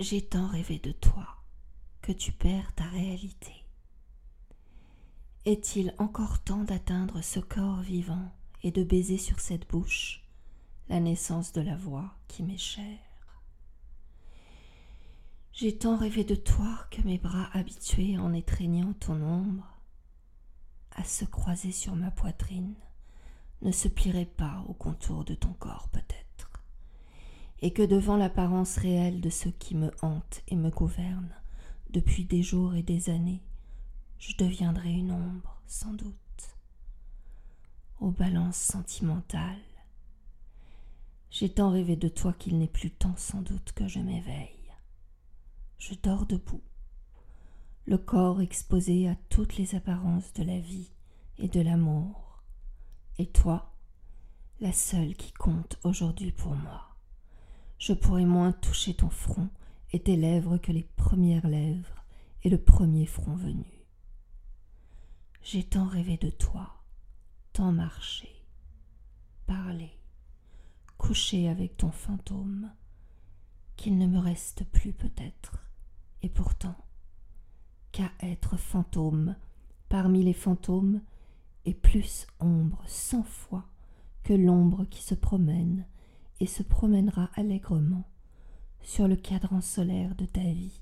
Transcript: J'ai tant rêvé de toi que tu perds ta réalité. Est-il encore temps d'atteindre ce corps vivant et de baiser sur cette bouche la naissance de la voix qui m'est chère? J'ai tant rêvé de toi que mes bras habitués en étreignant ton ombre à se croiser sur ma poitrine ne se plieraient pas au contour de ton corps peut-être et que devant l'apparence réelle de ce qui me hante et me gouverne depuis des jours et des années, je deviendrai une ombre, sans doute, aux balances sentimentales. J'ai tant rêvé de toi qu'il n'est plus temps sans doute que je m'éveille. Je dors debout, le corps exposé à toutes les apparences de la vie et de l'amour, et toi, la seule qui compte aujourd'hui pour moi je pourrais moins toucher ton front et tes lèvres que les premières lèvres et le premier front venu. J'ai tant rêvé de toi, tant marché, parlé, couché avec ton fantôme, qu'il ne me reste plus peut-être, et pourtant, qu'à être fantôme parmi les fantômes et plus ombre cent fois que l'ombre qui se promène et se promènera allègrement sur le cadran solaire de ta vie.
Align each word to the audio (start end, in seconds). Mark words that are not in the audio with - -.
J'ai 0.00 0.22
tant 0.22 0.46
rêvé 0.46 0.78
de 0.78 0.92
toi 0.92 1.26
que 2.02 2.12
tu 2.12 2.30
perds 2.30 2.72
ta 2.76 2.84
réalité. 2.84 3.64
Est-il 5.44 5.92
encore 5.98 6.38
temps 6.38 6.62
d'atteindre 6.62 7.20
ce 7.20 7.40
corps 7.40 7.80
vivant 7.80 8.32
et 8.62 8.70
de 8.70 8.84
baiser 8.84 9.18
sur 9.18 9.40
cette 9.40 9.68
bouche 9.68 10.22
la 10.88 11.00
naissance 11.00 11.52
de 11.52 11.62
la 11.62 11.74
voix 11.74 12.14
qui 12.28 12.44
m'est 12.44 12.56
chère? 12.56 13.42
J'ai 15.52 15.76
tant 15.76 15.96
rêvé 15.96 16.22
de 16.22 16.36
toi 16.36 16.86
que 16.92 17.02
mes 17.02 17.18
bras 17.18 17.50
habitués 17.52 18.18
en 18.18 18.32
étreignant 18.32 18.92
ton 18.92 19.20
ombre 19.20 19.66
à 20.92 21.02
se 21.02 21.24
croiser 21.24 21.72
sur 21.72 21.96
ma 21.96 22.12
poitrine 22.12 22.76
ne 23.62 23.72
se 23.72 23.88
plieraient 23.88 24.26
pas 24.26 24.64
au 24.68 24.74
contour 24.74 25.24
de 25.24 25.34
ton 25.34 25.54
corps 25.54 25.88
peut-être 25.88 26.27
et 27.60 27.72
que 27.72 27.82
devant 27.82 28.16
l'apparence 28.16 28.76
réelle 28.76 29.20
de 29.20 29.30
ce 29.30 29.48
qui 29.48 29.74
me 29.74 29.90
hante 30.02 30.42
et 30.48 30.56
me 30.56 30.70
gouverne 30.70 31.34
depuis 31.90 32.24
des 32.24 32.42
jours 32.42 32.74
et 32.74 32.82
des 32.82 33.10
années, 33.10 33.42
je 34.18 34.36
deviendrai 34.36 34.92
une 34.92 35.12
ombre, 35.12 35.60
sans 35.66 35.92
doute, 35.92 36.14
aux 38.00 38.10
balances 38.10 38.56
sentimentales. 38.56 39.56
J'ai 41.30 41.48
tant 41.48 41.70
rêvé 41.70 41.96
de 41.96 42.08
toi 42.08 42.32
qu'il 42.32 42.58
n'est 42.58 42.68
plus 42.68 42.90
temps 42.90 43.16
sans 43.16 43.42
doute 43.42 43.72
que 43.72 43.88
je 43.88 43.98
m'éveille. 43.98 44.48
Je 45.78 45.94
dors 46.02 46.26
debout, 46.26 46.62
le 47.86 47.98
corps 47.98 48.40
exposé 48.40 49.08
à 49.08 49.16
toutes 49.30 49.56
les 49.56 49.74
apparences 49.74 50.32
de 50.34 50.42
la 50.42 50.58
vie 50.58 50.90
et 51.38 51.48
de 51.48 51.60
l'amour, 51.60 52.42
et 53.18 53.26
toi, 53.26 53.72
la 54.60 54.72
seule 54.72 55.14
qui 55.14 55.32
compte 55.32 55.78
aujourd'hui 55.84 56.32
pour 56.32 56.54
moi 56.54 56.87
je 57.78 57.92
pourrais 57.92 58.24
moins 58.24 58.52
toucher 58.52 58.94
ton 58.94 59.08
front 59.08 59.48
et 59.92 60.00
tes 60.00 60.16
lèvres 60.16 60.58
que 60.58 60.72
les 60.72 60.82
premières 60.82 61.46
lèvres 61.46 62.04
et 62.42 62.50
le 62.50 62.58
premier 62.58 63.06
front 63.06 63.36
venu. 63.36 63.86
J'ai 65.42 65.64
tant 65.64 65.86
rêvé 65.86 66.16
de 66.16 66.30
toi, 66.30 66.82
tant 67.52 67.72
marché, 67.72 68.28
parlé, 69.46 69.90
couché 70.98 71.48
avec 71.48 71.76
ton 71.76 71.90
fantôme, 71.90 72.70
qu'il 73.76 73.96
ne 73.96 74.06
me 74.06 74.18
reste 74.18 74.64
plus 74.64 74.92
peut-être, 74.92 75.64
et 76.22 76.28
pourtant, 76.28 76.76
qu'à 77.92 78.10
être 78.20 78.56
fantôme 78.56 79.36
parmi 79.88 80.22
les 80.22 80.34
fantômes 80.34 81.00
et 81.64 81.74
plus 81.74 82.26
ombre 82.40 82.82
cent 82.86 83.22
fois 83.22 83.66
que 84.24 84.34
l'ombre 84.34 84.84
qui 84.84 85.02
se 85.02 85.14
promène 85.14 85.86
et 86.40 86.46
se 86.46 86.62
promènera 86.62 87.30
allègrement 87.34 88.04
sur 88.82 89.08
le 89.08 89.16
cadran 89.16 89.60
solaire 89.60 90.14
de 90.14 90.26
ta 90.26 90.40
vie. 90.40 90.80